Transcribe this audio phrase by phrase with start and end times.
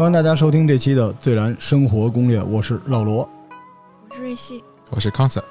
[0.00, 3.28] 欢迎大家收听这期的《最燃生活攻略》，我是老罗，
[4.08, 5.44] 我是瑞希，我是康 Sir，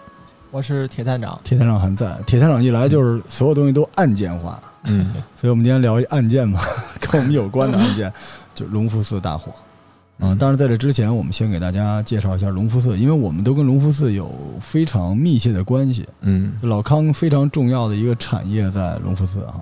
[0.49, 1.39] 我是铁探长。
[1.43, 2.17] 铁探长还在。
[2.25, 6.59] 铁探长一来就是所有东西都案件化，嗯， 所以我们今天聊一案件嘛，
[6.99, 8.11] 跟我们有关的案件，
[8.55, 9.51] 就隆福寺大火。
[10.17, 16.09] 嗯，但是在这之前，我们先给大家介绍一下隆福寺，因为我们都跟隆福寺有非常密切的关系。
[16.21, 19.61] 嗯，老康非常重要的一个产业在隆福寺哈。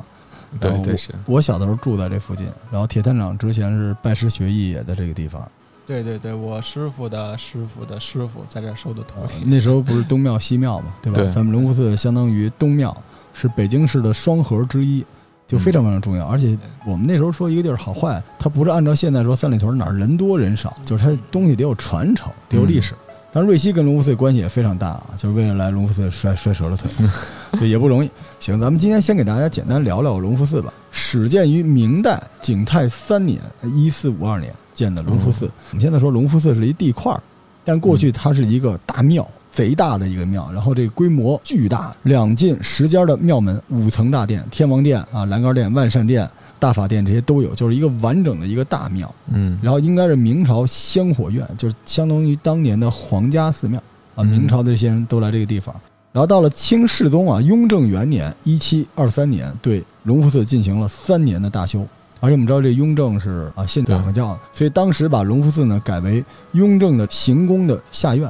[0.59, 1.11] 对对是。
[1.25, 5.47] 我小的时候住在这附近，然后铁探长之前是拜师学艺也在这个地方。
[5.85, 9.35] 对对对，我师傅的师傅的师傅在这收的徒弟。
[9.45, 11.21] 那时候不是东庙西庙嘛，对吧？
[11.21, 11.29] 对。
[11.29, 12.95] 咱们隆福寺相当于东庙，
[13.33, 15.05] 是北京市的双核之一，
[15.47, 16.25] 就非常非常重要。
[16.25, 22.93] 而且我们那时候说一个地儿好坏，它不是按照现在说三里屯哪儿人多人少，就是它东西得有传承，得有历史。
[23.37, 26.89] 但瑞希跟隆福寺关系也非常大啊，就是为了来隆福寺摔摔折了腿，
[27.59, 28.09] 对，也不容易。
[28.39, 30.73] 行，咱们今天先给大家简单聊聊隆福寺吧。
[30.89, 33.39] 始建于明代景泰三年
[33.75, 35.45] （一四五二年）建的隆福寺。
[35.69, 37.21] 我们现在说隆福寺是一地块儿，
[37.63, 46.27] 但过去它是一个大庙，贼大的一个庙，然后这个规模巨大，两进十间的庙门，五层大殿，天王殿啊、栏杆殿、万善殿。
[46.59, 49.13] 大法殿这些都有，就是一个完整的一个大庙。
[49.31, 53.81] 嗯，然后应该是明朝香火院，就是相当于当年的皇家寺庙
[54.15, 54.23] 啊。
[54.23, 55.75] 明朝的这些人都来这个地方。
[56.11, 61.85] 然后到了清世宗啊，雍正元年（一七二三年），对隆福寺进行了三年的大修。
[62.19, 68.27] 而且我们知道这雍正是啊信喇嘛教，所以当时把隆福寺呢改为雍正的行宫的下院，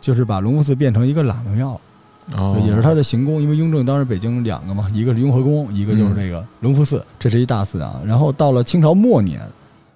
[0.00, 1.80] 就是把隆福寺变成一个喇嘛庙。
[2.34, 8.00] 哦，也是他的行宫，因为雍正当时北京两个嘛， 一个是雍和宫，一个就是这个隆福寺，这是一大寺啊。
[8.04, 9.40] 然后到了清朝末年，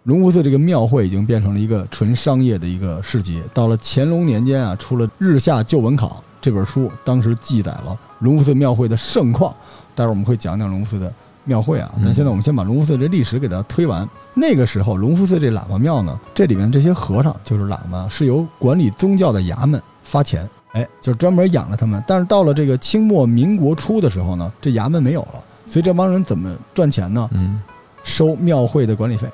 [0.04, 3.42] 隆福寺这个庙会已经变成了一个纯商业的一个市集。
[3.52, 6.08] 到了乾隆年间啊，出了《日下旧文考》
[6.40, 9.54] 这本书，当时记载了隆福寺庙会的盛况。
[9.94, 11.12] 待会儿我们会讲讲隆福寺的
[11.44, 14.08] 庙会啊，但现在我们先把隆福寺这历史给它推完。
[14.34, 20.48] 那个时候，隆福寺这喇嘛庙呢，这里面这些和尚就是喇嘛，是由管理宗教的衙门发钱。
[20.72, 22.02] 哎，就是专门养着他们。
[22.06, 27.28] 但是到了这个清末民国初的时候呢，这衙门没有了，所以这帮人怎么赚钱呢？
[27.32, 27.60] 嗯，
[28.02, 29.28] 收庙会的管理费。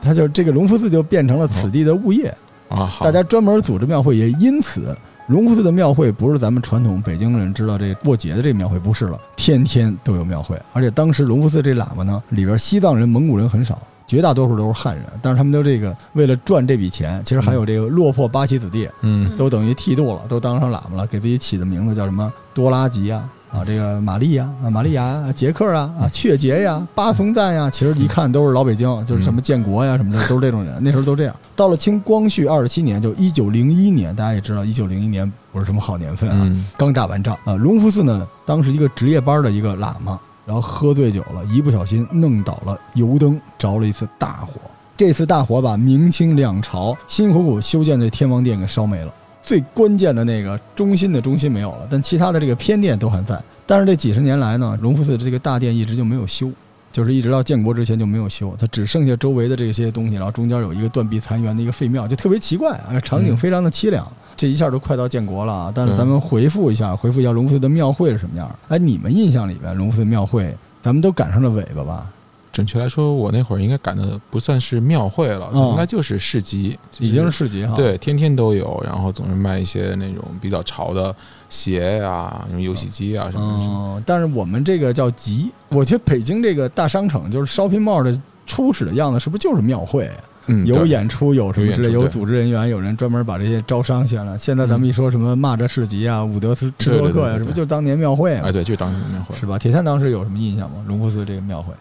[0.00, 2.32] 他就这个隆福寺就变成了此地的物业
[2.68, 2.90] 啊。
[3.00, 10.56] 大家专门组织庙会，也因此隆福寺的庙会不是咱们传统北京人知道这过节的这庙会，不是了，天天都有庙会。
[10.72, 13.82] 而且当时隆福寺这喇嘛呢，里边西藏人、蒙古人很少。
[14.08, 30.78] 绝大多数都是汉人，但是他们都这个为了赚这笔钱，其实还有这个落魄八旗子弟，嗯，都等于剃度了，都当上喇嘛了，给自己起的名字叫什么多拉吉啊，啊，这个玛丽呀，啊，玛丽亚啊，杰克啊，啊，雀杰呀，巴松赞呀，其实一看都是老北京，就是什么建国呀什么的，都是这种人。
[30.82, 31.36] 那时候都这样。
[31.54, 37.54] 到了清光绪二十七年，就一九零一年，大家也知道，一九零一年不是什么好年份啊，刚打完仗啊。
[37.56, 40.18] 隆福寺呢，当时一个值夜班的一个喇嘛。
[40.48, 44.54] 然后喝醉酒了，一不小心弄倒了油灯，着了一次大火。
[44.96, 49.12] 这次大火把明清两朝辛辛苦苦修建的天王殿给烧没了。
[49.42, 53.38] 最关键的那个中心的中心没有了，但其他的这个偏殿都还在。
[53.66, 56.50] 但是这几十年来呢，隆福寺的这个大殿一直就没有修，
[56.98, 64.04] 就是一直到建国之前就没有修，它只剩下周围的这些东西，然后中间有一个断壁残垣的一个废庙，就特别奇怪啊，场景非常的凄凉。
[64.36, 68.52] 这一下都快到建国了，但是咱们回复一下，回复一下隆福寺的庙会是什么样？
[68.66, 72.04] 哎，你们印象里边隆福寺庙会，咱们都赶上了尾巴吧？
[72.58, 77.72] 准确来说，我那会儿应该赶的不算是庙会了，应该就是市集，已经是市集哈。
[77.76, 81.14] 对，天天都有，然后总是卖一些那种比较潮的
[81.48, 83.64] 鞋呀、游戏机啊什么的。
[83.64, 90.10] 嗯，但是我们这个叫集，我觉得北京这个大商场就是 shopping mall 的初始的样子，是不是就是庙会？
[90.48, 94.36] 嗯，有演出，有什么之类，有组织人员，有人专门把这些招商先了。
[94.36, 98.42] 现在咱们一说什么蚂蚱市集啊、伍德斯吃多克呀，这不就当年庙会吗？
[98.46, 99.58] 哎，对，就当年庙会是吧？
[99.58, 100.76] 铁三当时有什么印象吗？
[100.86, 101.72] 隆福寺这个庙会？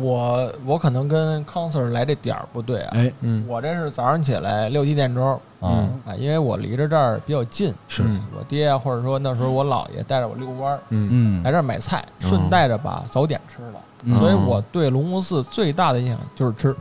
[0.00, 2.90] 我我可能跟康 Sir 来这点儿不对啊。
[2.92, 8.02] 哎，嗯，我这是早上起来六七点钟啊，因为我离着这儿比较近，是
[8.36, 14.18] 我爹啊，或者说那时候我姥爷带着我遛弯儿，嗯嗯，来这儿买菜，顺带着把早点吃了。
[14.18, 16.74] 所以我对隆福寺最大的印象就是吃。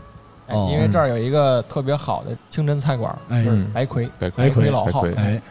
[0.48, 5.06] 哎，因为这儿有一个特别好的清真菜馆，就是白魁，白魁老号。
[5.16, 5.42] 哎，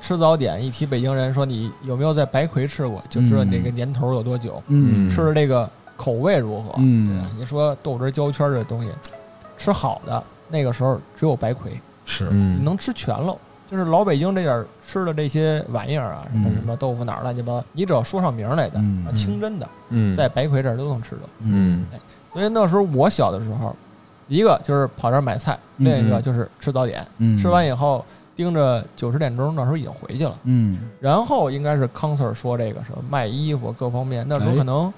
[0.00, 6.72] 吃早点一提北京人，说你有没有在白魁吃过，就知道你这个年头有多久，嗯，吃的这个口味如何。
[6.78, 8.88] 嗯，你说豆汁焦圈这东西，
[9.58, 13.38] 吃好的那个时候只有白魁，是，你能吃全喽。
[13.70, 18.80] 就是老北京这点吃的这些玩意儿啊，什么什么豆腐脑乱七八糟，你只要说上名来的，
[19.14, 19.68] 清真的，
[20.16, 21.22] 在白魁这儿都能吃到。
[21.40, 22.00] 嗯，哎，
[22.32, 23.76] 所以那时候我小的时候。
[24.30, 27.06] 一个就是跑这儿买菜，另一个就是吃早点。
[27.38, 28.02] 吃完以后
[28.34, 30.34] 盯着九十点钟，那时候已经回去了。
[30.44, 34.90] 嗯，然后应该是康 Sir 说这个什么卖衣服各方面，那时候可能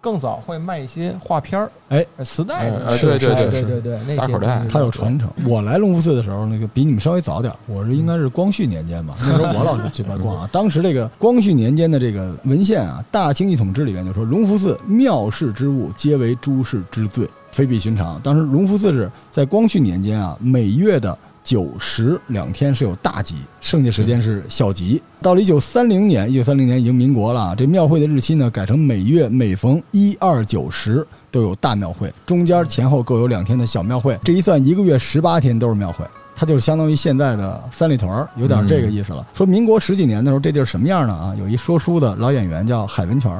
[0.00, 5.30] 更早会卖一些画片儿，哎，磁带什么的，哎对对对对对对，那些大口袋东西它有传承。
[5.46, 9.14] 我来隆福寺的时候，那个比你们稍微早点儿，我是应该是光绪年间吧。
[9.20, 10.48] 那时候我老去这边逛啊。
[10.50, 18.20] 当时这个光绪年间的这个文献啊，《大清一统志》里面就说，隆福寺庙事之物，皆为诸事之最，非比寻常。
[18.22, 21.16] 当时隆福寺是在光绪年间啊，每月的。
[21.44, 25.02] 九十两天是有大吉，剩下时间是小吉。
[25.20, 34.18] 到了一九三零年，一九三零年已经民国了，这庙会的日期呢改成每月每逢一二九十都有大庙会，中间前后各有两天的小庙会。
[34.24, 36.02] 这一算，一个月十八天都是庙会，
[36.34, 39.26] 它就相当于现在的三里屯儿，有点这个意思了。
[39.34, 41.12] 说民国十几年的时候，这地儿什么样呢？
[41.12, 43.30] 啊，有一说书的老演员叫海文泉。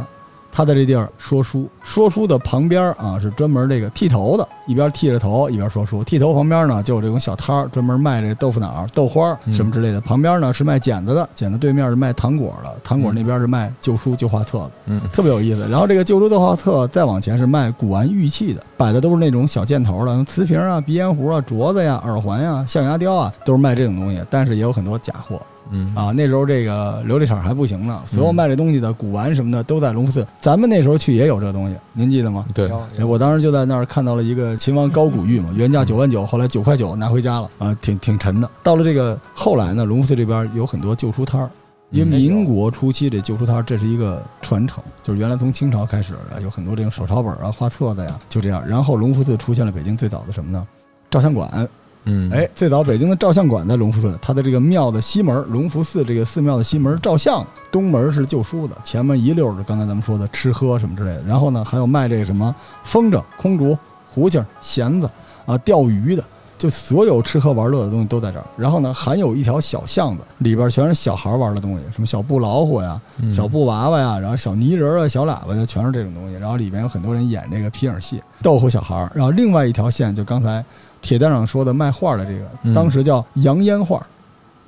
[0.57, 6.05] 他在这地儿说书，说书的旁边啊是专门这个剃头的，一边剃着头一边说书。
[6.05, 10.01] 剃头旁边呢就有这种小摊儿，专门卖这豆腐脑、豆花什么之类的。
[10.01, 15.69] 旁边呢是卖剪子的，剪子对面是卖糖果的，糖果那边是卖旧书旧画册的，嗯，特别有意思。
[15.69, 24.23] 然后这个旧书旧画册再往前是卖古玩玉器的，摆的都是那种小箭头的，瓷瓶啊、鼻烟壶啊、镯子呀、耳环呀、象牙雕啊，都是卖这种东西。
[24.31, 25.43] 但是也有很多假货。
[25.71, 30.27] 嗯啊，那时候这个琉璃厂还不行呢，所有卖这东西的古玩什么的都在隆福寺。
[30.41, 32.45] 咱们那时候去也有这东西，您记得吗？
[32.55, 32.71] 对，
[33.05, 38.51] 我当时就在那儿看到了一个秦王高古玉嘛，原价九万九，后来九块九拿回家了啊，挺挺沉的。
[38.63, 41.51] 到了这个后来呢，隆福寺这边有很多旧书摊儿，
[41.91, 48.63] 因为民国初期这旧书摊儿这是一个传承，就是原来从清朝开始啊，有很多这种手抄本啊、画册子呀，就这样。
[48.67, 50.67] 然后隆福寺出现了北京最早的什么呢？
[51.11, 51.69] 照相馆。
[52.07, 61.23] 嗯，哎，最早北京的照相馆在隆福寺，它的这个庙的西门，隆福寺这个寺庙的西门照相，东门是旧书的，前面一溜是刚才咱们说的吃喝什么之类的。
[61.23, 63.77] 然后呢，还有卖这个什么风筝、空竹、
[64.11, 65.09] 胡琴、弦子
[65.47, 66.23] 啊，钓鱼的，
[66.59, 68.45] 就所有吃喝玩乐的东西都在这儿。
[68.55, 76.37] 然后呢，还有一条小巷子，里边全是小孩玩的东西，什么小布老虎呀、嗯小布娃娃呀，然后小泥人啊、小喇叭呀，全是这种东西。
[76.37, 79.11] 然后里边有很多人演这个皮影戏，逗唬小孩儿。
[79.15, 80.63] 然后另外一条线就刚才。
[81.05, 84.05] 铁蛋上说的卖画的这个，嗯当时叫洋烟画，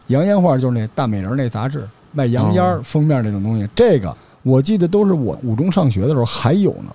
[0.08, 3.66] 洋烟画就是那大美人那杂志卖洋烟封面那种东西。
[3.74, 6.94] 这个我记得都是我五中上学的时候还有呢，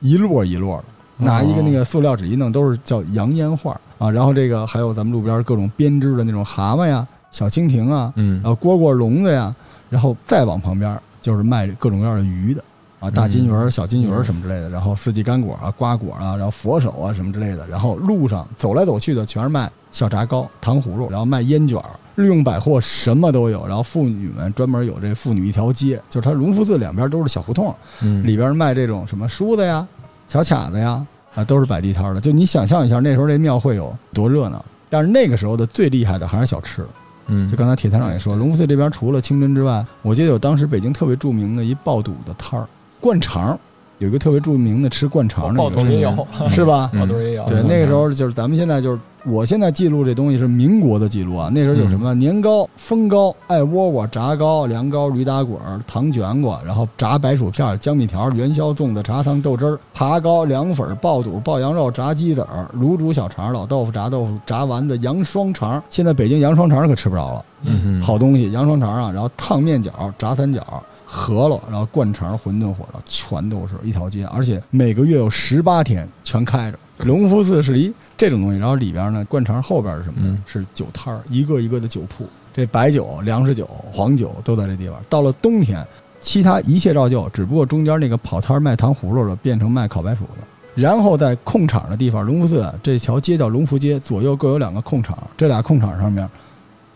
[0.00, 0.84] 一摞一摞的，
[1.24, 4.10] 拿一个那个塑料纸一弄，都是叫洋烟画啊。
[4.10, 9.54] 然后这个还有咱们路边各种编织的那种蛤蟆呀、小蜻蜓啊，嗯然后蝈蝈、笼子呀，
[9.88, 12.62] 然后再往旁边就是卖各种各样的鱼的
[13.04, 29.86] 啊，大金鱼儿、小金鱼儿什么之类的，然后四季干果啊、瓜果啊，然后佛手啊什么之类的，然后路上走来走去的全是卖小炸糕、糖葫芦，然后卖烟卷儿，日用百货什么都有，然后妇女们专门有这妇女一条街，就是它隆福寺两边都是小胡同，嗯里边卖这种什么梳子呀、
[30.26, 32.20] 小卡子呀，啊，都是摆地摊的。
[32.20, 34.64] 就你想象一下，那时候这庙会有多热闹。
[34.88, 36.86] 但是那个时候的最厉害的还是小吃。
[37.26, 42.66] 嗯，就刚才铁团长也说，隆福寺这边除了清真之外，我记得有当时北京特别著名的一爆肚的摊儿，
[43.04, 43.58] 灌肠，
[43.98, 46.88] 有一个特别著名的吃灌肠的爆肚也有，是吧？
[46.94, 47.44] 嗯爆肚也有。
[47.44, 51.50] 对，那个时候就是咱们现在就是，我现在记录这东西是民国的记录啊。
[51.54, 65.82] 那时候有什么年糕、风糕、艾窝窝、炸糕、凉糕、驴打滚、糖卷果，然后炸白薯片、江米条、元宵、粽子、茶汤、豆汁儿、爬糕、凉粉、爆肚、爆羊肉、炸鸡子儿、卤煮小肠、老豆腐、炸豆腐、炸丸子、羊双肠。
[65.90, 67.44] 现在北京羊双肠可吃不着了。
[67.66, 70.82] 嗯哼好东西，羊双肠啊，然后烫面饺、炸三角、
[71.14, 76.78] 饸饹，然后灌肠、馄饨、火烧，全都是一条街，而且每个月有十八天全开着。
[76.98, 80.28] 隆福寺是一这种东西，然后里边呢，灌肠后边是什么呢？
[80.28, 84.96] 嗯是酒摊儿，一个一个的酒铺，这白酒、粮食酒、黄酒都在这地方。
[85.08, 85.84] 到了冬天，
[86.20, 90.44] 其他一切照旧，只不过中间那个跑摊儿卖糖葫芦的变成卖烤白薯的。
[90.74, 96.28] 然后在空场的地方，隆福寺这条街叫隆福街，左右各有两个空场，这俩空场上面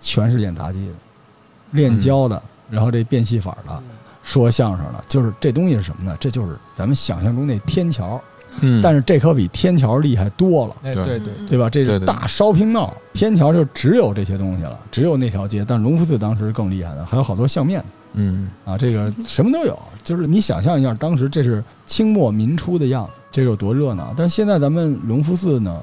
[0.01, 0.93] 全是演杂技的，
[1.73, 3.83] 练教的，然后这变戏法的，
[4.29, 6.15] 说相声的，就是这东西是什么呢？
[6.21, 8.21] 这就是咱们想象中那天桥，
[8.61, 10.77] 嗯，但是这可比天桥厉害多了。
[10.83, 11.71] 哎，对对对，对吧？
[11.71, 15.65] 这是大 shopping mall，天桥就只有这些东西了，只有那条街。
[15.67, 17.83] 但隆福寺当时更厉害的，还有好多相面
[18.13, 19.79] 嗯啊，这个什么都有。
[20.05, 24.13] 就是你想象一下，当时这是清末民初的样子，这有多热闹。
[24.15, 25.81] 但是现在咱们隆福寺呢，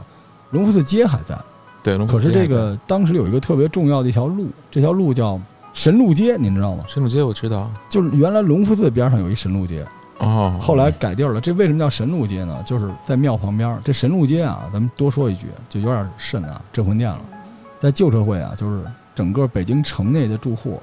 [0.52, 1.36] 隆福寺街还在，
[1.82, 5.42] 对，龙福可是这个当时有一个特别重要的一条路，这条路叫
[5.76, 6.86] 神鹿街，您知道吗？
[6.88, 9.86] 神鹿街我知道就是原来隆福寺边上有一神鹿街，
[10.20, 11.42] 哦，后来改地儿了。
[11.42, 12.64] 这为什么叫神鹿街呢？
[12.66, 13.82] 就是在庙旁边儿。
[13.84, 17.20] 这神鹿街啊，咱们多说一句，就有点瘆啊，镇魂殿了。
[17.78, 20.82] 在旧社会啊，就是整个北京城内的住户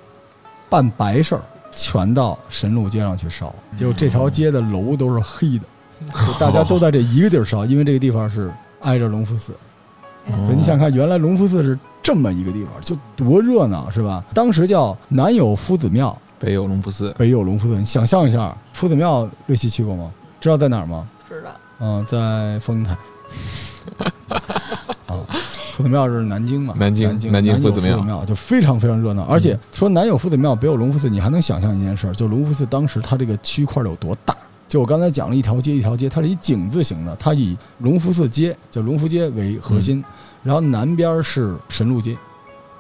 [0.69, 3.53] 办白事儿，全到神鹿街上去烧。
[3.75, 5.65] 结果这条街的楼都是黑的，
[6.27, 9.55] 就大家都在这一个地儿烧，因为这个地方是挨着隆福寺。
[10.27, 14.23] 哦所以你想看，原来隆福寺是这么一个地方，就多热闹，是吧？
[14.33, 17.77] 当时叫南有夫子庙，北有隆福寺，北有隆福寺。
[17.77, 20.11] 你想象一下，夫子庙瑞希去过吗？
[20.41, 21.07] 知道在哪儿吗？
[21.29, 21.51] 知道。
[21.81, 22.97] 嗯，在丰台。
[25.09, 25.27] 啊，
[25.73, 26.75] 夫子庙是南京嘛？
[26.79, 29.25] 南京，南京夫子庙就非常非常热闹。
[29.25, 34.37] 而且说南有夫子庙，北有隆福寺，你还能想象一件事，就隆福寺当时它这个区块有多大？
[34.73, 40.03] 就我刚才讲了一条街一条街，它是以井字形的，它以隆福寺街叫隆福街为核心，
[40.43, 42.17] 然后南边是神路街，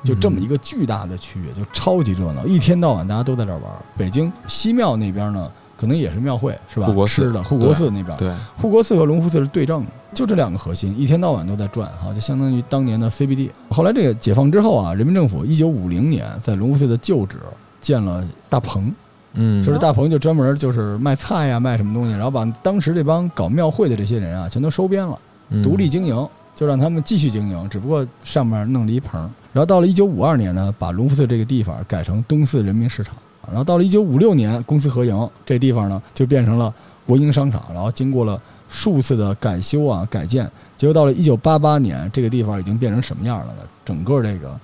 [0.02, 3.70] 就这么一个巨大的区域，就超级热闹，一天到晚大家都在这儿玩。
[3.94, 5.52] 北京西庙那边呢？
[5.76, 6.87] 可能也是庙会是吧？
[6.87, 13.50] 护国寺的护国寺那边，对，护国寺和隆福寺是对正的，就这两个核心，一天到晚都在转哈，就相当于当年的 CBD。
[13.68, 17.37] 后来这个解放之后啊，人民政府一九五零年在隆福寺的旧址
[17.82, 18.90] 建了大棚，
[19.35, 25.19] 嗯，就是大棚就专门就是卖菜呀，卖什么东西，然后把当时这帮搞庙会的这些人啊，全都收编了，
[25.62, 29.21] 独立经营，就让他们继续经营，只不过上面弄了一棚。
[29.53, 33.15] 然后到了一九五二年呢，把隆福寺这个地方改成东四人民市场。
[33.49, 36.73] 然后到了一九五六年，公私合营，这地方呢就变成了
[37.05, 37.62] 国营商场。
[37.75, 43.62] 然后经过了数次的改修啊、改建，结果到了一九八八年，这个地方已经变成什么样了呢？
[43.85, 44.59] 整个这个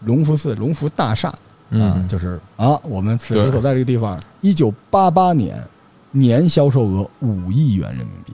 [0.00, 1.32] 隆福寺、隆福大厦
[1.70, 5.62] 啊，就是啊，我们此时所在这个地方，一九八八年
[6.10, 8.32] 年销售额五亿元人民币。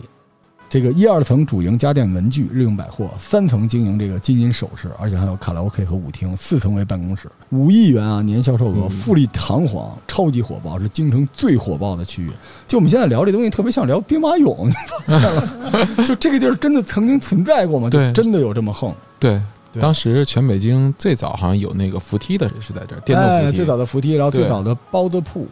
[0.68, 7.28] 这个一二层主营家电文具、日用百货，三层经营这个金银首饰，而且还有卡拉 OK 和舞厅，四层为办公室。
[7.50, 12.30] 五亿元啊，年销售额，富丽堂皇，超级火爆，是京城最火爆的区域。
[12.68, 15.86] 就我们现在聊这东西，特别像聊兵马俑，你发现了？
[16.06, 17.90] 就这个地儿真的曾经存在过吗？
[17.90, 18.94] 对，真的有这么横？
[19.18, 19.42] 对，
[19.78, 25.46] 当时全北京最早好像有那个扶梯的是在这儿，电动扶梯，最早的扶梯，然后最早的包子铺。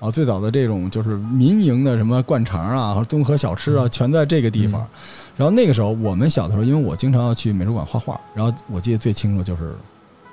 [0.00, 4.80] 啊，最早的这种就是民营的什么灌肠啊和综合小吃啊，全在这个地方。
[5.36, 9.74] 然后那个时候，我们小的时候，因为我经常要去美术馆画画，然后我记得最清楚就是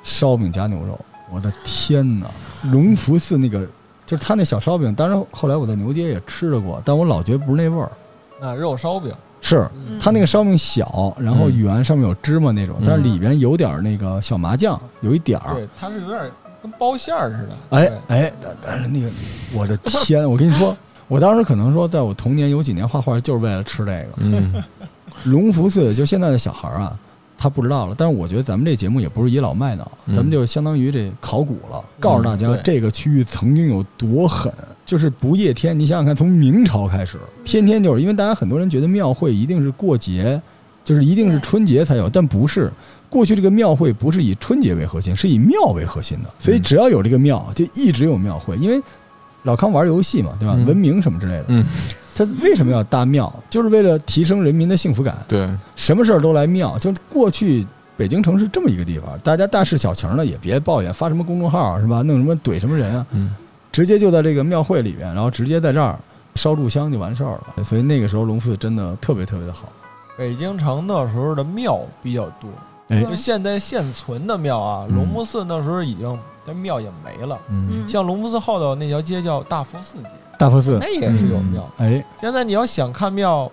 [0.03, 0.97] 烧饼夹牛肉。
[1.29, 2.31] 我的天哪！
[2.71, 3.67] 隆福寺那个
[4.05, 7.91] 就是他那小烧饼，当然后来我在牛街也吃了过，但我老觉得不是那味儿。
[8.39, 9.13] 啊，肉烧饼
[9.47, 9.67] 是
[9.99, 15.55] 它那个烧饼小，然后圆，上面有芝麻那种，但是里边有点那个小麻酱，有一点儿。
[15.55, 16.19] 对，它是有点。
[16.59, 19.07] 跟包馅儿似的，哎哎，但但是那个，
[19.53, 20.75] 我的天，我跟你说，
[21.07, 24.07] 我当时可能说，在我童年有几年画画就是为了吃这个。
[24.17, 24.63] 嗯，
[25.25, 26.97] 龙福寺就现在的小孩儿啊，
[27.37, 27.93] 他不知道了。
[27.95, 34.51] 但是我觉得咱们这节目也不是倚老卖老，咱们就相当于这考古了，告诉大家这个区域曾经有多狠。
[34.87, 40.41] 就是不夜天，你想想看，从明朝开始，天天就是因为大家很多人觉得庙会一定是过节，
[40.85, 42.71] 就是一定是春节才有，但不是。
[43.09, 48.55] 过去这个庙会不是以春节为核心，是以庙为核心的，所以只要有这个庙，就一直有庙会。
[48.57, 48.81] 因为
[49.43, 50.55] 老康玩游戏嘛，对吧？
[50.65, 51.65] 文明什么之类的，嗯，
[52.15, 53.33] 他为什么要搭庙？
[53.49, 55.17] 就是为了提升人民的幸福感。
[55.27, 56.77] 对，什么事儿都来庙。
[56.79, 57.65] 就过去
[57.95, 62.01] 北京城是这么一个地方，大家大事小情的也别抱怨，发什么公众号是吧？
[62.01, 63.05] 弄什么怼什么人啊？
[63.11, 63.33] 嗯，
[63.77, 65.95] 直接就在这个庙会里边，然后直接在这儿
[66.33, 67.63] 烧炷香就完事儿了。
[67.63, 69.71] 所以那个时候龙寺真的特别特别的好。
[70.17, 72.49] 北京城那时候的庙比较多。
[72.89, 77.37] 就现在现存的庙啊，龙福寺那时候已经这庙也没了。
[77.51, 81.69] 嗯，像龙福寺后头那条街叫大佛寺街，大佛寺那也是有庙。
[81.77, 83.51] 哎，现在你要想看庙。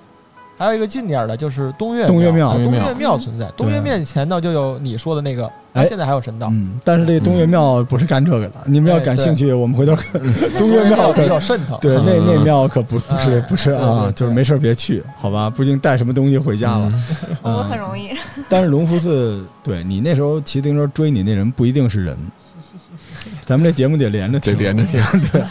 [0.57, 3.50] 还有一个近点儿的，就是东岳东岳庙，东岳庙存在。
[3.57, 6.49] 东岳庙前头就有你说的那个，哎，现在还有神道。
[6.50, 8.61] 嗯，但是这东岳庙不是干这个的。
[8.66, 10.21] 你们要感兴趣，我们回头看
[10.57, 11.76] 东岳庙比较渗透。
[11.81, 15.50] 对，那那庙可不不是不是啊，就是没事别去，好吧？
[15.50, 16.93] 不一定带什么东西回家了。
[17.43, 18.11] 我很容易。
[18.49, 22.16] 但是隆福寺，对你那时候骑自行车追你那人不一定是人。
[23.45, 25.00] 咱们这节目得连着听连着听，
[25.33, 25.43] 对。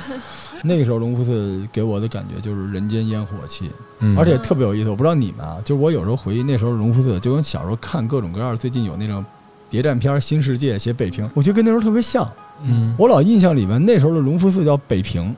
[0.65, 4.89] 那个时候隆福寺给我的感觉就是人间烟火气，嗯，而且特别有意思。
[4.89, 9.25] 我不知道你们啊，就是我有时候回忆那时候隆福寺，就跟小时候看各种各样最近有那种
[9.73, 12.31] 谍战片《新世界》写北平，我觉得跟那时候特别像。
[12.61, 15.35] 嗯，我老印象里面那时候的隆福寺叫北平，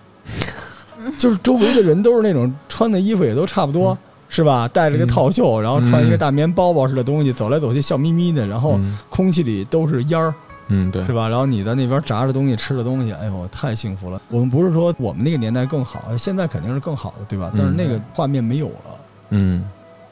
[1.17, 4.67] 就是周围的人都是那种穿的衣服也都差不多，是吧？
[4.67, 8.77] 戴着个套袖，然后穿一个大棉包包似的东西，走来走去笑眯眯的，然后
[9.09, 10.33] 空气里都是烟儿。
[10.67, 11.29] 嗯，对，是吧？
[11.29, 14.21] 然后你在那边炸着东西，吃着东西，哎呦，太幸福了。
[14.27, 17.53] 我们不是说我们那个年代更好，现在肯定是更好的，对吧？
[17.55, 18.99] 但是那个画面没有了。
[19.29, 19.63] 嗯，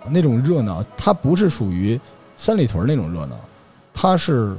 [0.10, 2.00] 那种热闹，它不是属于
[2.38, 3.36] 三里屯那种热闹，
[3.94, 4.56] 它是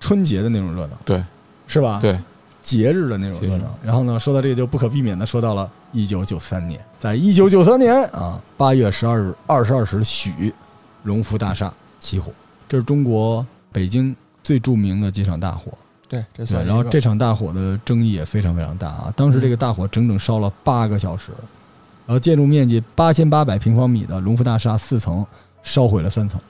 [0.00, 1.24] 春节的那种热闹，对，
[1.66, 1.98] 是吧？
[2.00, 2.18] 对，
[2.62, 3.64] 节日的那种热闹。
[3.82, 10.54] 然后呢，说到这个就不可避免的说到了一九九三年，在一九九三年啊八月十二日二十二时许，
[11.02, 12.30] 荣福大厦起火，
[12.68, 14.14] 这是中国北京。
[14.46, 15.72] 最著名的几场大火，
[16.06, 16.64] 对，这算。
[16.64, 19.12] 然后这场大火的争议也非常非常大啊！
[19.16, 21.32] 当时这个大火整整烧了八个小时，
[22.06, 25.26] 然后建筑面积八千八百平方米的隆福大厦四层
[25.64, 26.40] 烧毁了三层，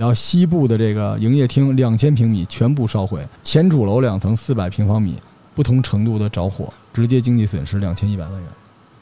[0.00, 5.20] 然后西部的这个营业厅两千平米全部烧毁，前主楼两层四百平方米
[5.54, 8.42] 不同程度的着火，直接经济损失两千一百万元。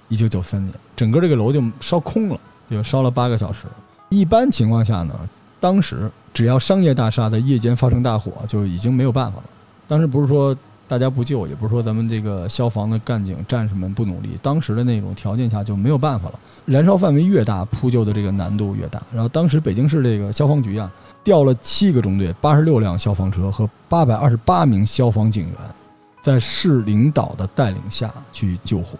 [0.08, 3.66] 一九九三年，整个这个楼就烧空了，就烧了八个小时。
[4.08, 5.14] 一般情况下呢，
[5.60, 9.44] 当时只要商业大厦在夜间发生大火，就已经没有办法了。
[9.86, 10.52] 当时不是说
[10.88, 16.40] 大家不救，也不是说咱们这个消防的干警战士们不努力，当时的那种条件下就没有办法了。
[16.64, 19.02] 燃烧范围越大，扑救的这个难度越大。
[19.12, 20.90] 然后当时北京市这个消防局啊，
[21.22, 25.54] 调了七个中队、八十六辆消防车和八百二十八名消防警员，
[26.22, 28.98] 在市领导的带领下去救火。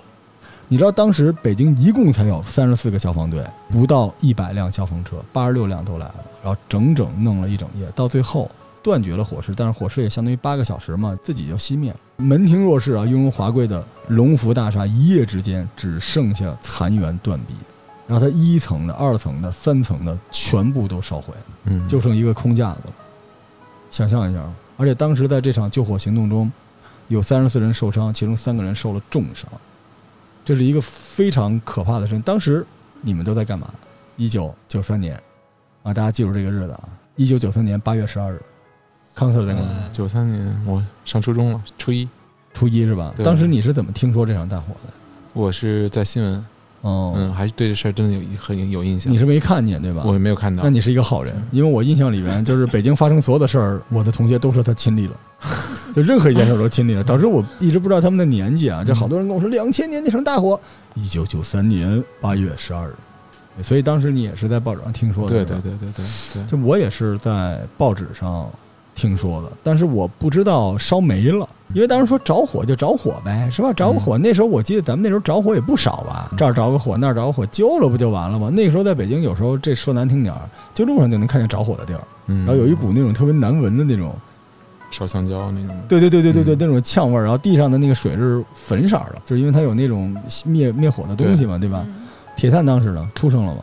[0.71, 6.15] 你知道当时北京一共才有三十四个消防队，不到一百辆消防车，八十六辆都来了，
[6.45, 8.51] 然后整整弄了一整夜，到最后
[8.89, 11.99] 断绝了火势，但是火势也相当于八个小时嘛，自己就熄灭了。
[12.17, 17.53] 门庭若市啊，雍容华贵的龙福大厦一夜之间只剩下残垣断壁，
[18.07, 22.95] 然后它一层的、二层的、三层的全部都烧毁了，嗯，就剩一个空架子了。
[23.91, 24.43] 想象一下，
[24.79, 26.51] 而且当时在这场救火行动中，
[27.09, 29.47] 有三十四人受伤，其中三个人受了重伤。
[30.47, 32.23] 这是一个非常可怕的事情。
[32.23, 32.67] 当时
[33.03, 33.71] 你们都在干嘛？
[34.17, 35.15] 一九九三年，
[35.83, 36.89] 啊，大家记住这个日子啊！
[37.17, 38.41] 一九九三年八月十二日，
[39.19, 39.71] 康 Sir 在干嘛？
[39.93, 42.09] 九三年我上初中了，初一，
[42.55, 43.13] 初一是吧？
[43.25, 44.93] 当时你是怎么听说这场大火的？
[45.33, 46.45] 我是在新闻，
[46.83, 49.13] 哦，嗯，还是对这事儿真的有很有印象。
[49.13, 50.05] 你是没看见对吧？
[50.07, 50.63] 我没有看到。
[50.63, 55.17] 那你是一个好人，因为我印象里面就是北京发生所有的事儿，我的同学都说他亲历了。
[55.95, 58.85] 就任何一件事都亲历了， 导致我一直不知道他们的年纪啊。
[58.85, 60.61] 就好多人跟我说两千年那场大火，
[60.95, 65.31] 一九九三年八月十二日，所以当时你也是在报纸上听说的。
[65.31, 66.05] 对对对对对
[66.35, 66.47] 对。
[66.47, 68.49] 就我也是在报纸上
[68.99, 73.73] 听说的，但是我不知道烧没了，因为当时说着火就着火呗，是吧？
[73.73, 78.51] 着个火，那时候我记得咱们那时候着火也不少吧，这儿着个火，那儿着个火，救了不就完了吗？
[78.51, 80.43] 那个时候在北京，有时候这说难听点儿，
[80.75, 84.13] 就路上就能看见着火的地儿，然后有一股那种特别难闻的那种。
[84.91, 91.87] 烧香蕉那种，对对对对对对，那种呛味儿，然后地上的那个水是粉色的，就是因为它有那种灭灭火的东西嘛，对吧？
[92.37, 93.61] 铁蛋当时呢，出生了吗？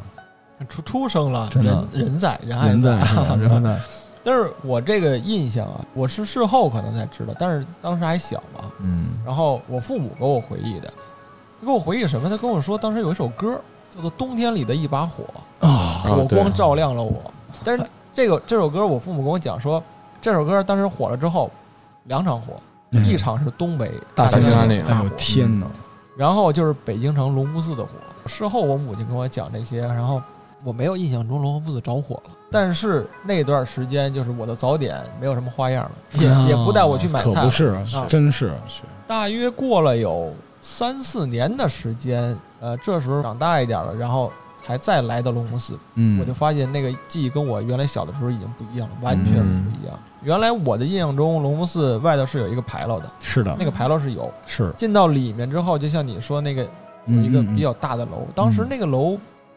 [0.70, 2.92] 出出生了，人人在人还在，
[3.38, 3.76] 人还在。
[4.26, 9.20] 但是我这个印象啊，我是事后可能才知道，但是当时还小嘛，嗯。
[9.26, 10.92] 然后我父母给我回忆的，
[11.62, 12.28] 他给我回忆什么？
[12.30, 13.62] 他跟我说，当时有一首歌
[13.96, 15.24] 叫做《冬天里的一把火》，
[15.66, 17.22] 啊，火光照亮了我。
[17.64, 19.82] 但是这个这首歌，我父母跟我讲说。
[20.22, 21.52] 这首歌当时火了之后，
[22.06, 22.54] 两场火，
[22.90, 25.68] 一场是东北大兴安岭，哎呦天哪！
[26.18, 27.90] 然后就是北京城龙福寺的火。
[28.26, 30.20] 事后我母亲跟我讲这些，然后
[30.64, 32.32] 我没有印象中龙福寺着火了。
[32.52, 37.34] 但是那段时间就是我的早点没有什么花样了，也也不带我去买菜。
[37.34, 38.82] 可不是，真是是。
[39.06, 44.32] 大约过了有三四年的时间，呃，这时候长大一点了，然后。
[44.68, 49.96] 还再来到龙福寺，嗯，我就发现那个记忆跟我原来小的时候已经不一样了，完全不一样。
[50.24, 54.34] 原来我的印象中，龙福寺外头是有一个牌楼的，是的，那个牌楼是有。
[54.48, 56.68] 是进到里面之后，就像你说那个
[57.06, 59.16] 有一个比较大的楼，当时那个楼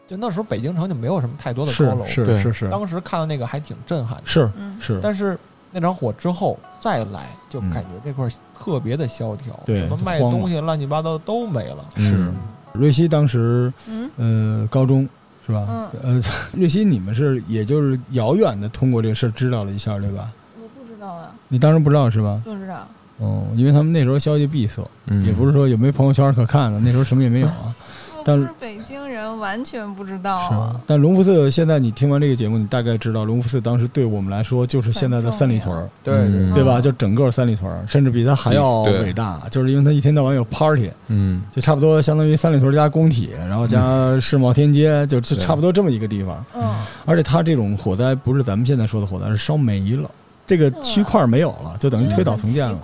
[0.09, 2.69] 就那时候北京城就没有什么太多的高楼，是是是。
[2.69, 4.99] 当时看到那个还挺震撼，是是。
[5.03, 5.37] 但是
[5.71, 11.85] 那场火之后再来，就感觉这块特别的萧条，对，什么卖东西乱七八糟都没了。
[11.95, 12.31] 是
[12.73, 13.71] 瑞希当时，
[14.17, 15.07] 呃，高中。
[15.47, 15.89] 是吧？
[16.03, 16.21] 呃，
[16.53, 20.29] 瑞希，你们是也就是遥远的通过这个事儿知道了一下，对吧？
[20.61, 21.31] 我不知道啊。
[21.47, 22.39] 你当时不知道是吧？
[22.45, 22.87] 不知道。
[23.17, 24.87] 哦，因为他们那时候消息闭塞，
[25.25, 27.73] 也不是说有没有朋友圈可看了，那时候什么也没有啊。
[28.23, 30.79] 但是北京人完全不知道啊！
[30.85, 36.15] 但隆福寺现在你听完这个节目，你大概知道隆福寺当时对我们来说就是现在的三里屯，对
[36.53, 36.79] 对吧？
[36.81, 46.43] 就整个三里屯，甚至比它还要伟大，就是因为它一天到晚有 party，嗯，就差不多相当于三里屯加工体，然后加世贸天街，就就差不多这么一个地方。
[46.55, 46.63] 嗯，
[47.05, 50.09] 而且它这种火灾不是咱们现在说的火灾，是烧没了，
[50.45, 52.77] 这个区块没有了，就等于推倒重建了。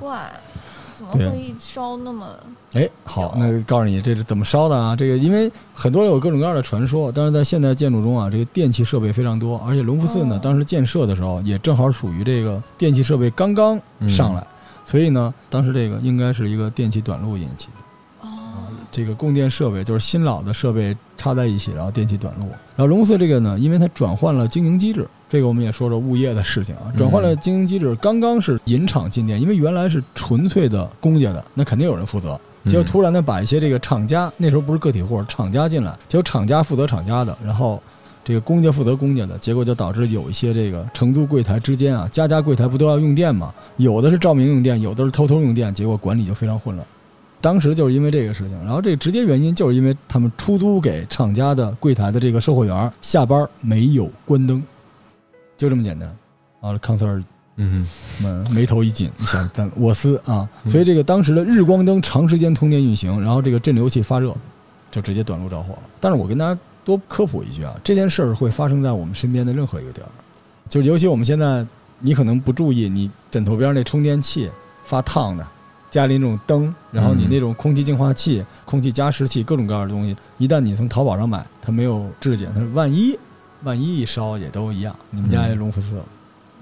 [1.11, 1.25] 奇怪。
[1.25, 2.25] 怎么会烧那么？
[2.73, 4.95] 哎，好，那告诉你这是怎么烧的啊？
[4.95, 14.45] 这个因为很多人有各种各样的传说，但是在现代建筑中啊，这个电气设备非常多，而且隆福寺呢，当时建设的时候也正好属于这个电气设备刚刚上来，
[14.83, 17.85] 所以呢，当时这个应该是一个电气短路引起的。
[18.91, 22.47] 这个供电设备就是新老的设备插在一起，然后电气短路。
[22.77, 26.87] 然后隆福寺这个呢，因为它转换了经营机制，这个我们也说说物业的事情啊。
[26.97, 32.39] 转换了经营机制，刚刚是引厂进店，因为原来是纯粹的公家的，那肯定有人负责。
[32.65, 37.83] 结果突然呢，把一些这个厂家，那时候不是个体户，厂家进来，结果厂家负责厂家的，然后
[38.23, 43.53] 这个公家负责公家的，结果就导致有一些这个成都柜台之间啊，家家柜台不都要用电吗？
[43.75, 46.87] 有的是照明用电，有的是偷偷用电，结果管理就非常混乱。
[47.41, 54.63] 当时就是因为这个事情，然后这个直接原因就是因为他们出租给厂家的柜台的这个售货员下班没有关灯，
[55.57, 56.09] 就这么简单。
[56.61, 57.21] 啊，康 Sir，
[57.57, 57.85] 嗯，
[58.51, 64.35] 眉头一紧，你 想，但我司啊，所以这个当时的日光灯长时间通电运行，然后这个镇流器发热，
[64.89, 65.83] 就直接短路着火了。
[65.99, 70.09] 但是我跟大家多科普一句啊，这件事儿会发生在我们身边的任何一个地儿，
[70.67, 71.65] 就是尤其我们现在
[71.99, 74.49] 你可能不注意，你枕头边那充电器
[74.83, 75.47] 发烫的，
[75.91, 83.17] 家里那种灯，然后你嗯那种空气净化器、空气加湿器，各种各样的东西，一旦你从淘宝上买，它没有质检，它万一
[83.65, 86.05] 万一一烧也都一样，你们家也龙福寺了。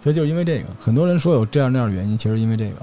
[0.02, 2.78] 所以就因为这个，很多人说有这样那样的原因，其实因为这个。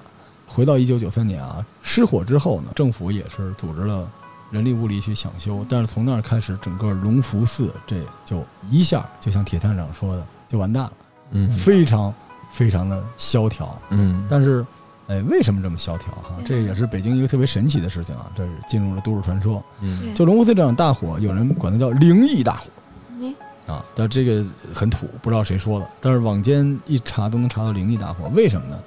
[0.52, 4.10] 回到一九九三年啊，失火之后呢，政府也是组织了
[4.50, 10.92] 人力物力去抢修，但是从那儿开始，整个龙福寺这就一下就像铁探长说的，就完蛋了，
[11.30, 12.12] 嗯非常
[12.50, 13.80] 非常的萧条。
[13.90, 14.66] 嗯，但是，
[15.06, 16.34] 哎，为什么这么萧条哈？
[16.38, 19.62] 对这也是北京一个特别神奇的事情啊，这是进入了都市传说。
[19.82, 22.66] 嗯就龙福寺这场大火，有人管它叫灵异大火。
[23.70, 25.86] 啊，但这个很土，不知道谁说的。
[26.00, 28.78] 但是网间一查都能查到灵异大火，为什么呢？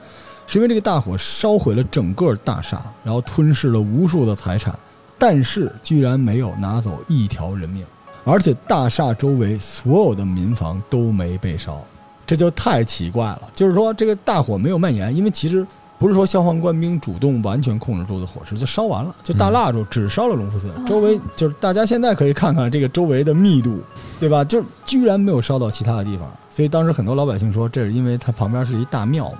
[0.46, 4.78] 是因为这个大火烧毁了整个大厦，然后吞噬了无数的财产，
[5.18, 7.86] 但是居然没有拿走一条人命，
[8.26, 11.82] 而且大厦周围所有的民房都没被烧，
[12.28, 13.44] 这就太奇怪了。
[13.56, 15.66] 就是说，这个大火没有蔓延，因为其实
[16.00, 23.80] 不是说消防官兵主动完全控制住的火势，就烧完了，就大蜡烛只烧了隆福寺，周围就是大家现在可以看看这个周围的密度，
[24.20, 24.44] 对吧？
[24.44, 29.38] 就居然没有烧到其他的地方，所以当时很多老百姓说，这是因为它旁边是一大庙嘛。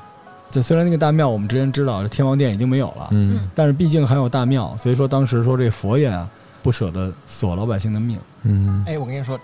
[0.50, 6.30] 这虽然那个大庙我们之前知道天王殿已经没有了，嗯但是毕竟还有大庙，所以说当时说这佛爷啊
[6.62, 9.38] 不舍得索老百姓的命，嗯哎，我跟你说，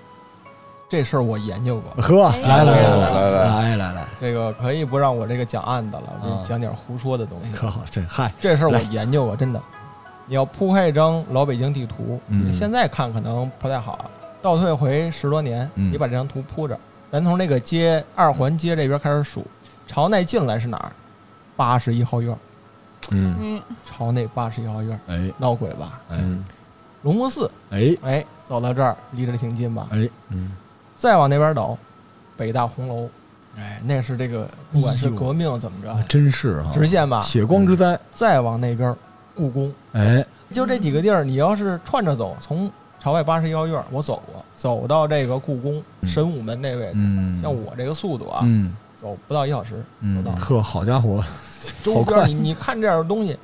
[0.89, 2.01] 这事儿我研究过。
[2.01, 7.53] 呵，来来来来来来来来，这个可以不让我这个讲案子了，我讲点胡说的东西。
[7.53, 7.81] 可好？
[7.89, 9.61] 这嗨，这事儿我研究过，真的。
[10.25, 14.09] 你要铺开一张老北京地图，你、现在看可能不太好。
[14.41, 16.79] 倒退回十多年，你把这张图铺着，
[17.11, 19.45] 咱从那个街二环街这边开始数，
[19.85, 20.91] 朝内进来是哪儿？
[21.55, 22.37] 八十一号院。
[23.11, 24.99] 嗯，朝内八十一号院。
[25.07, 25.99] 哎，闹鬼吧？
[26.09, 26.45] 嗯，
[27.01, 27.51] 龙福寺。
[27.71, 29.87] 哎哎，走到这儿离这挺近吧？
[29.91, 30.51] 哎，嗯，
[30.99, 31.77] 再往那边走，
[32.35, 33.09] 北大红楼，
[33.57, 37.21] 哎，那是这个不管是革命怎么着，真是啊，直线吧。
[37.21, 38.93] 血光之灾，再往那边，
[39.33, 46.09] 故宫，哎，就这几个地儿，你要是串着走，从朝外八十一号院我走过，走到这个故宫嗯。
[46.09, 48.75] 神武门那位置，嗯，像我这个速度啊，嗯。
[49.01, 50.21] 走不到一小时，嗯。
[50.21, 51.23] 走到，呵，好家伙，
[51.81, 52.25] 周好快。
[52.25, 53.39] 边你你看这样的东西，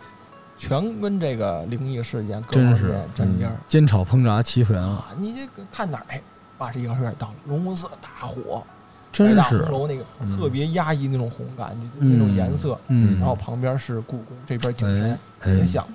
[0.58, 2.88] 全跟这个灵异事件各方真是。
[2.88, 5.08] 面沾边煎炒烹炸齐全了，啊！
[5.18, 6.20] 你这看哪儿？
[6.56, 8.64] 哎，八十一号院到了，龙福寺大火，
[9.12, 15.12] 真是大红，楼那个嗯特别压抑那种红感，就那种颜色，嗯，然后旁边是故宫，这边景山。
[15.12, 15.94] 哎别想了，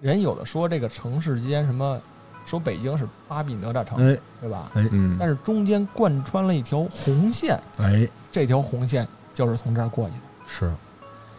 [0.00, 2.00] 人有的说这个城市间什么，
[2.44, 4.70] 说北京是巴比哪吒城，哎对吧？
[4.74, 10.20] 嗯，但是中间贯穿了一条红线，哎，这条红线就是从这儿过去的。
[10.46, 10.72] 是。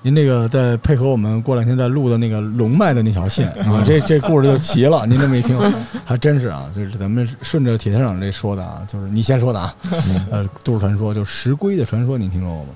[0.01, 5.05] 您这个再配合我们过两天再录的那个龙脉的那条线啊，这这故事就齐了。
[5.05, 5.59] 您这么一听，
[6.05, 9.75] 还真是啊，就是咱们顺着铁探长这说的啊，就是你先说的啊，
[10.31, 12.69] 呃，都市传说，就石龟的传说，您听说过吗？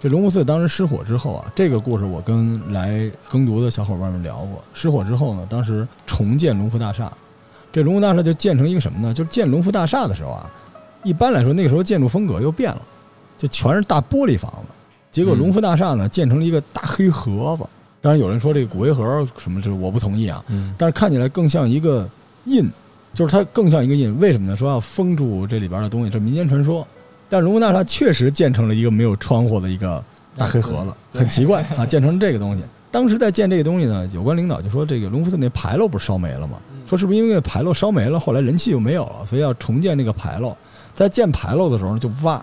[0.00, 4.64] 这龙福寺当时失火之后啊，这个故事我跟来耕读的小伙伴们聊过。
[4.72, 7.12] 失火之后呢，当时重建龙福大厦，
[7.70, 9.12] 这龙福大厦就建成一个什么呢？
[9.12, 10.50] 就是建龙福大厦的时候啊，
[11.04, 12.80] 一般来说那个时候建筑风格又变了，
[13.36, 14.72] 就全是大玻璃房子。
[15.10, 17.64] 结果嗯龙福大厦呢建成了一个大黑盒子。
[18.00, 20.42] 当然有人说这个骨灰盒什么，这我不同意啊。
[20.48, 22.08] 嗯但是看起来更像一个
[22.44, 22.66] 印，
[23.12, 24.18] 就是它更像一个印。
[24.18, 24.56] 为什么呢？
[24.56, 26.86] 说要封住这里边的东西，这民间传说。
[27.28, 30.02] 但龙福大厦确实建成了一个没有窗户的一个
[30.36, 32.62] 大黑盒子，很奇怪啊，建成这个东西。
[32.90, 36.56] 当时在建这个东西呢，有关领导就说这个龙福寺那牌楼不是烧没了吗？
[36.72, 40.56] 嗯说是不是因为那牌楼烧没了，后来人气又没有了，所以要重建这个牌楼。
[40.92, 42.42] 在建牌楼的时候呢，就挖。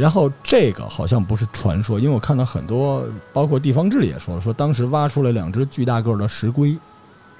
[0.00, 6.74] 然后这个好像不是传说，因为我看到很多，包括地方志里也说了，说当时挖出了两只巨大个儿的石龟，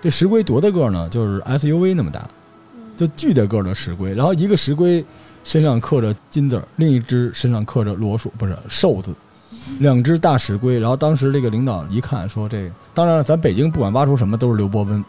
[0.02, 1.08] 这石龟多大个儿呢？
[1.08, 2.28] 就是 SUV 那么大，
[2.98, 4.12] 就巨大个儿的石龟。
[4.14, 5.02] 然后一个石龟
[5.42, 9.14] 身上刻着金字儿，另一只身上刻着罗鼠，不是寿字，
[9.78, 10.78] 两只大石龟。
[10.78, 15.02] 然后当时这个领导一看说这个，当然了，咱北京不管挖出什么都是刘伯温，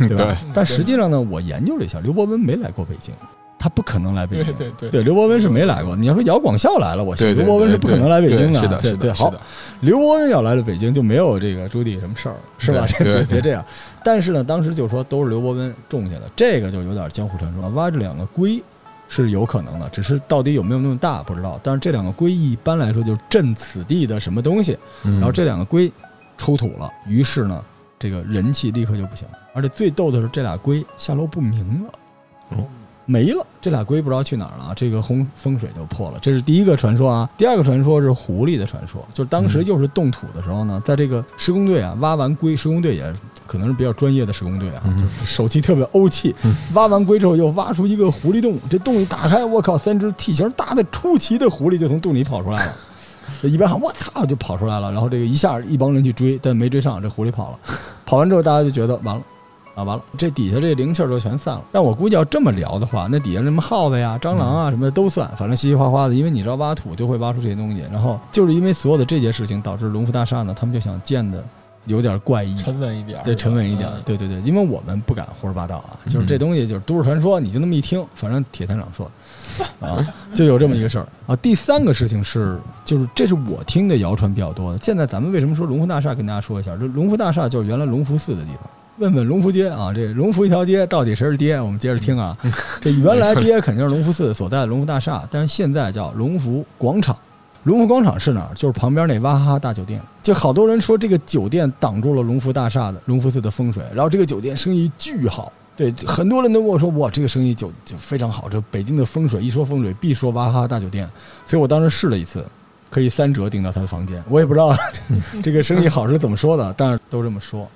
[0.00, 0.24] 对吧？
[0.34, 3.14] 对但实际上呢，我研究了一下，刘伯温没来过北京，
[3.58, 4.54] 他不可能来北京。
[4.54, 5.96] 对对对，对，刘伯温是没来过。
[5.96, 9.34] 你要说姚广孝来了，我信刘伯温是不可能来北京的是的，对对，是的，好
[9.80, 12.86] 刘伯温要来了北京，就没有这个朱棣什么事儿了，是吧？
[12.86, 13.64] 这对对别这样。
[14.04, 17.68] 但是呢，当时就说都是刘伯温种下的，这个就有点江湖传说。
[17.70, 18.62] 挖这两个龟
[19.08, 21.58] 是有可能的，只是到底有没有那么大不知道。
[21.62, 25.90] 但是这两个龟一般来说就是镇此地的什么东西，然然后这两个龟
[26.36, 27.62] 出土了，于是呢，
[27.98, 29.26] 这个人气立刻就不行。
[29.52, 32.58] 而且最逗的是，这俩龟下落不明了。
[33.10, 36.18] 没了，这俩龟不知道去哪儿了，这个风风水就破了。
[36.20, 37.26] 这是第一个传说啊。
[37.38, 43.10] 第二个传说是狐狸的传说，就是当时又是动土的时候呢，在这个施工队啊挖完龟，施工队也
[43.46, 46.34] 可能是比较专业的施工队啊，就是手气特别欧气。
[46.74, 52.74] 挖完龟之后又挖出一个狐狸洞，这洞一打开，我靠，三只体型大的出奇的狐狸就从洞里跑出来了。
[53.40, 57.58] 一边喊我操就跑出来了，然后这个一下一帮人去追，但没追上，这狐狸跑了。
[58.04, 59.22] 跑完之后大家就觉得完了。
[59.78, 61.64] 啊，完了，这底下这灵气儿就全散了。
[61.70, 66.14] 但我估计要这么聊的话，那底下什么耗子呀、蟑螂啊什么的都算，反正稀稀哗哗的。
[66.14, 67.84] 因为你知道挖土就会挖出这些东西。
[67.92, 71.44] 然后就是因为所有的这些事情，导致龙福大厦呢，他们就想建的
[71.84, 74.40] 有点怪异，沉稳一点，对，沉稳一点，对对对。
[74.40, 79.08] 因为我们不敢胡说八道啊，就是这东西就是都市传说，你就那么一听，反正铁探长说
[79.80, 81.36] 的啊，就有这么一个事儿啊。
[81.36, 84.78] 第三个事情是，就是这是我听的谣传比较多的。
[84.78, 86.16] 现在咱们为什么说龙福大厦？
[86.16, 88.68] 跟大家说一下，这龙福大厦就是原来龙福寺的地方。
[88.98, 91.60] 问问隆福街啊，这隆福一条街到底谁是爹？
[91.60, 92.36] 我们接着听啊。
[92.80, 97.16] 这原来爹肯定是隆福寺所在的隆福大厦，但是现在叫隆福广场。
[97.62, 98.50] 隆福广场是哪儿？
[98.56, 100.00] 就是旁边那娃哈哈大酒店。
[100.20, 105.52] 就好多人说这个酒店挡住了隆福大厦的隆福寺的风水，然后这个酒店生意巨好。
[105.76, 108.48] 对，很多人都跟我说，哇，这个生意就就非常好。
[108.48, 111.08] 这北京的风水一说风水必说娃哈哈大酒店，
[111.46, 112.44] 所以我当时试了一次，
[112.90, 114.20] 可以三折订到他的房间。
[114.28, 114.76] 我也不知道
[115.40, 117.68] 这个生意好是怎么说的，但是都这么说。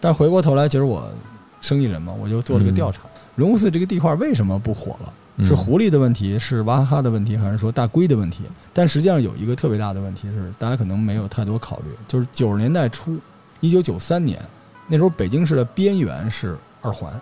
[0.00, 1.10] 但回过头来，其实我
[1.60, 3.00] 生意人嘛，我就做了个调查：
[3.36, 5.12] 龙福寺这个地块为什么不火了？
[5.44, 8.44] 是狐狸的问题，是娃哈哈的问题，还是说大龟的问题？
[8.72, 13.18] 但实际上有一个特别大的问题是，大家可能没有太多考虑，就是九十年代初，
[13.60, 14.42] 一九九三年
[14.86, 17.12] 那时候，北京市的边缘是二环，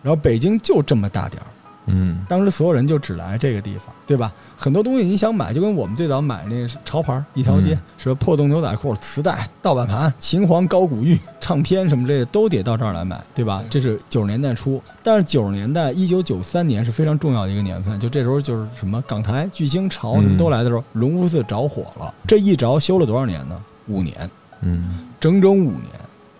[0.00, 1.46] 然后北京就这么大点儿。
[1.90, 4.32] 嗯，当时所有人就只来这个地方，对吧？
[4.56, 8.14] 很多东西你想买，就跟我们最早买那潮牌一条街，是吧？
[8.20, 13.62] 破洞牛仔裤、磁带、盗版盘、秦皇高古玉唱片什么之类的，都得到这儿来买，对吧？
[13.70, 22.12] 这是九十年代初，但是九十年代一九九三年是非常重要的一个年份，就这时候就是什么港台巨星潮什么都来的时候，隆福寺着火了。
[22.26, 23.60] 这一着修了多少年呢？
[23.86, 25.92] 五年，嗯，整整五年，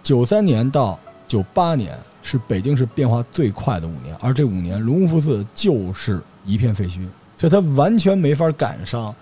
[0.03, 1.99] 九三年到九八年。
[2.23, 9.15] 是北京市变化最快的五年，而这五年隆福寺就是一片废墟，所以它完全没法赶上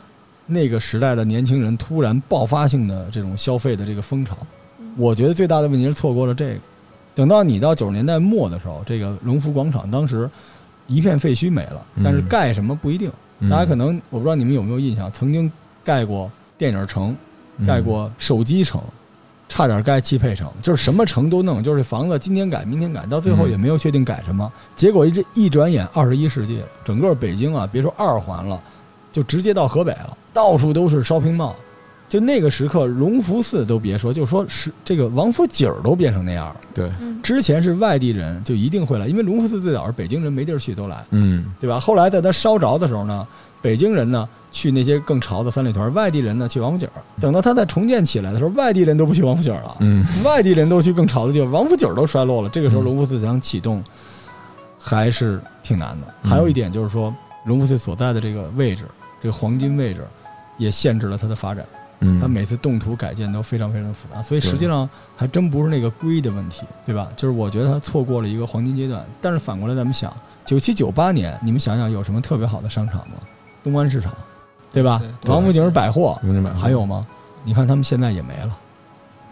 [0.46, 4.36] 那个时代的年轻人突然爆发性的这种消费的这个风潮。
[4.96, 6.60] 我觉得最大的问题是错过了这个。
[7.14, 10.28] 等到你到九十年代末的时候，这个隆福广场当时
[10.86, 13.10] 一片废墟没了，但是盖什么不一定。
[13.50, 15.50] 大家可能我不知道你们有没有印象，曾经
[15.84, 17.14] 盖过电影城，
[17.66, 18.82] 盖过手机城。
[19.48, 24.52] 差点盖汽配城，就是什么城都弄，就是房子今天改明天改，到最后也没有确定改什么。
[24.74, 28.60] 结果一这一转眼，二十一世纪了，整个北京啊，别说二环了，
[29.12, 31.54] 就直接到河北了，到处都是 shopping mall。
[32.08, 36.56] 就那个时刻，隆福寺都别说，就说是这个王府井儿都变成那样了。
[36.74, 36.90] 对，
[37.22, 41.80] 之前是外地人就一定会来，因为隆福寺最早是北京人没地儿去都来，嗯，对吧？
[41.80, 43.26] 后来在它烧着的时候呢，
[43.62, 44.28] 北京人呢。
[44.56, 47.02] 去那些更潮的三里屯，外地人呢去王府井儿。
[47.20, 52.48] 等到它再重建起来的时候，外地人都不去王府井儿了，嗯，外地人都去更潮的地方，王府井儿都衰落了。
[52.48, 53.84] 这个时候，隆福寺想启动
[54.78, 56.06] 还是挺难的。
[56.26, 57.14] 还有一点就是说，
[57.44, 58.84] 隆福寺所在的这个位置，
[59.20, 60.00] 这个黄金位置，
[60.56, 61.66] 也限制了它的发展。
[62.00, 67.08] 嗯，它每次动土改建都非常非常复杂，所以实际上还真不是那个规的问题，对吧？
[67.16, 69.04] 就是我觉得它错过了一个黄金阶段。
[69.20, 70.14] 但是反过来咱们想，
[70.44, 73.16] 九七九八年，你们想想有什么特别好的商场吗？
[73.64, 74.12] 东安市场。
[74.76, 75.00] 对吧？
[75.24, 76.20] 王府井百货
[76.54, 77.06] 还有吗？
[77.44, 78.58] 你看他们现在也没了，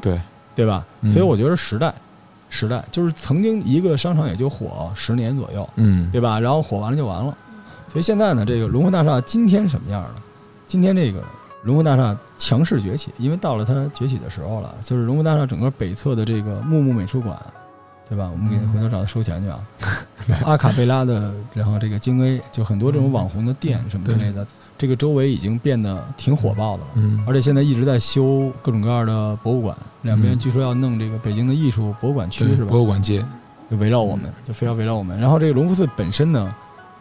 [0.00, 0.18] 对
[0.54, 0.83] 对吧？
[1.12, 1.92] 所以我觉得时代，
[2.48, 6.40] 时代就是曾经一个商场也就火十年左右，嗯，对吧？
[6.40, 7.37] 然后火完了就完了。
[7.88, 10.14] 所以现在呢，这个龙湖大厦今天什么样呢？
[10.66, 11.22] 今天这个
[11.64, 14.74] 龙湖大厦强势崛起，因为到了它崛起的时候了。
[14.83, 17.38] 就是龙湖大厦整个北侧的这个木木美术馆，
[18.09, 18.30] 对吧？
[18.33, 19.61] 我们给回头找他收钱去啊。
[20.44, 24.46] 阿卡贝拉的，然后这个京 A，就很多这种网红的店什么之类的。
[24.76, 32.70] 这个周围已经变得挺火爆的了，嗯，而且现在一直在修各种各样的博物馆，两边据说要弄这个北京的艺术博物馆区是吧？
[32.70, 33.24] 博物馆街
[33.70, 35.18] 就围绕我们，就非要围绕我们。
[35.20, 36.52] 然后这个隆福寺本身呢，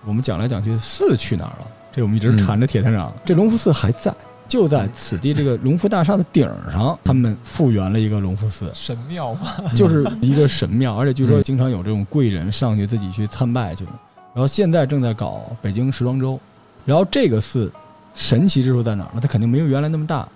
[0.06, 1.68] 我们讲来讲去，寺去哪儿了？
[1.92, 3.12] 这我们一直缠着铁探长。
[3.26, 4.14] 这隆福寺还在，
[4.54, 13.84] 就在此地这个隆福大厦的顶上，他们复原了一个隆福寺神庙嘛， 就是一个神庙，而且据说经常有这种贵人上去自己去参拜去。
[14.32, 16.40] 然后现在正在搞北京时装周。
[16.86, 17.72] 然后这个寺
[18.14, 19.20] 神奇之处在哪儿呢？
[19.20, 20.30] 它肯定没有原来那么大，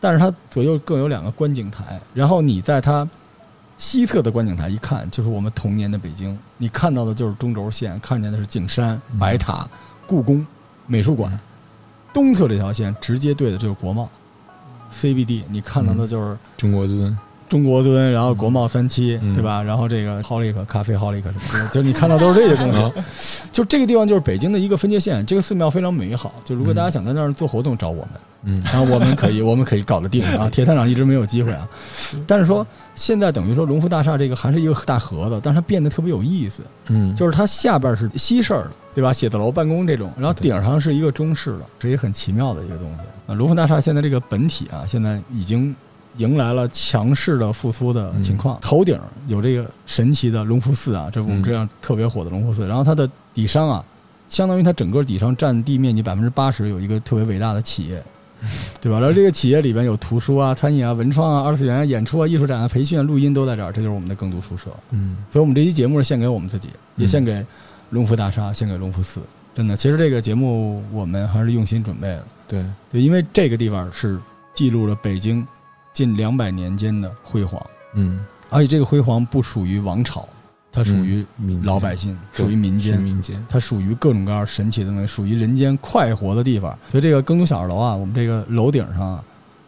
[0.00, 2.00] 但是它左右各有两个观景台。
[2.14, 3.06] 然后你在它
[3.76, 9.68] 西侧的观景台一看，就是我们童年的北京，你看到的就是中轴线，看见的是景山、白塔、
[10.06, 10.46] 故宫、
[10.86, 11.38] 美术馆。
[12.12, 14.08] 东侧这条线直接对的就是国贸
[14.92, 17.16] CBD，你看到的就是中国尊。
[17.48, 19.62] 中国尊，然后国贸三期，嗯对吧？
[19.62, 23.42] 然后这个 Holic 咖啡 Holic 什么的，就是你看到都是这些东啊西。
[23.50, 26.34] 就这个地方就是北京的一个分界线，这个寺庙非常美好。
[26.44, 28.08] 就如果大家想在那儿做活动，找我们，
[28.44, 30.48] 嗯然后我们可以我们可以搞得定啊。
[30.52, 31.68] 铁探长一直没有机会啊，
[32.26, 36.62] 但是说现在等于说龙福大厦这个还是一个大盒子，但是它变得特别有意思。
[36.88, 39.12] 嗯，就是它下边是西式的，对吧？
[39.12, 43.32] 写字楼、办公这种，然后顶上是一个中式的，这也很奇妙的一个东西。
[43.32, 45.74] 啊，龙福大厦现在这个本体啊，现在已经
[46.16, 48.58] 迎来了强势的复苏的情况。
[48.60, 52.66] 头顶有这个神奇的龙福寺啊，这是我们这样特别火的龙福寺。
[52.66, 53.84] 然后它的底商啊，
[54.28, 58.02] 相当于它整个底商占地面积百分之八十，有一个特别伟大的企业。
[58.80, 59.00] 对吧？
[59.00, 64.70] 然后这个企业里边有图书啊、餐饮啊、文创啊、二次元啊、演出啊、艺术展啊、培训啊、录音都在这儿，这就是我们的耕读书社。
[64.92, 67.44] 嗯所以，我们这期节目是献给我们自己，也嗯献给
[67.90, 69.20] 龙福大厦，献给龙福寺。
[69.56, 74.16] 真的，其实这个节目我们还是用心准备的，对，对，因为这个地方是
[74.54, 75.44] 记录了北京
[75.98, 77.60] 近两百年间的辉煌，
[77.94, 80.28] 嗯，而且这个辉煌不属于王朝，
[80.70, 81.26] 它属于
[81.64, 83.02] 老百姓，对属于民间。
[83.02, 86.78] 民间，它属于各种各样神奇的东西，属于人间快活的地方。
[86.88, 89.24] 所以这个耕读小二楼啊，我们这个楼顶上啊，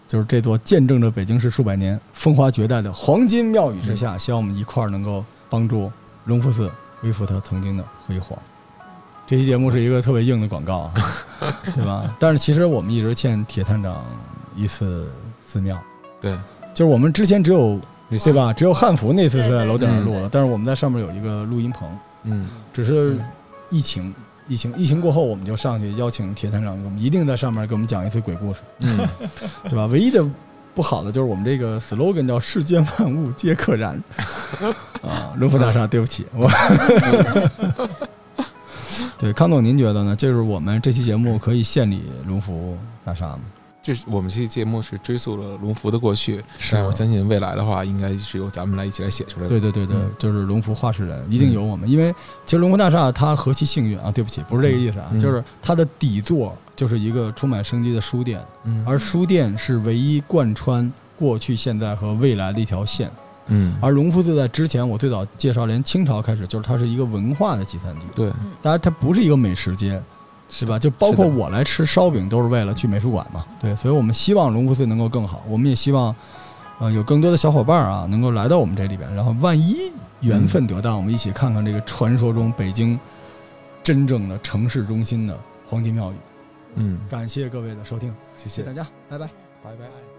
[0.07, 5.91] 就是这座见证着北京市数百年风华绝代的黄金庙宇之下，希望我们一块儿能够帮助
[6.27, 8.39] 隆福寺恢复它曾经的辉煌。
[9.27, 10.95] 这期节目是一个特别硬的广告啊，
[11.75, 12.15] 对吧？
[12.21, 14.05] 但是其实我们一直欠铁探长
[14.55, 15.09] 一次
[15.45, 15.77] 寺庙，
[16.21, 16.39] 对，
[16.75, 18.33] 就是我们之前只有对？
[18.33, 18.53] 吧？
[18.53, 21.89] 只有汉服那次是在楼顶上录的但是我们在上面有一个录音棚。
[22.25, 23.19] 嗯，只是
[23.71, 24.15] 疫情，
[24.49, 28.99] 疫情，疫情过后，我们就上去邀请铁探长，我们一定在上面给我们讲一次鬼故事，嗯，
[29.65, 29.87] 对吧？
[29.87, 30.23] 唯一的
[30.75, 34.01] 不好的就是我们这个 slogan 叫“世间万物皆可燃”，
[35.03, 36.51] 啊，龙福大厦，对不起，我。
[39.19, 40.17] 对，康总，您觉得呢？
[40.17, 43.41] 就是我们这期节目可以献礼龙福大厦吗？
[43.83, 49.49] 这是我们这期节目是追溯了龙福的过去，是但我相信未来的话，应该是由咱们来一起来写出来的。
[49.49, 52.15] 对对对对，嗯就是龙福话事人一定有我们，因为
[52.45, 54.11] 其实龙福大厦它何其幸运啊！
[54.11, 63.11] 对不起，不是这个意思啊，嗯就是它的底座就是一个充满生机的书店，嗯，而书店是唯一贯穿过去、现在和未来的一条线。
[63.47, 70.01] 嗯，而龙福就在之前，我最早介绍，连清朝开始，就是它是一个文化的集散地，对，当然它不是一个美食街。
[70.51, 70.79] 是吧？
[70.79, 73.45] 就包括我来吃烧饼，都是为了去美术馆嘛。
[73.61, 76.15] 对，所以我们希望龙福寺能够更好，我们也希望，
[76.81, 82.99] 呃，有更多的小伙伴啊，能够来到我们这里边，然后万一缘分得当，我们一起看看这个传说中北京
[83.83, 86.15] 真正的城市中心的黄金庙宇。
[86.75, 89.27] 嗯，感谢各位的收听，谢谢谢谢大，家，拜拜。
[89.63, 90.10] 拜拜。